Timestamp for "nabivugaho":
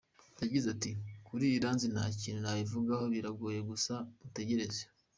2.41-3.03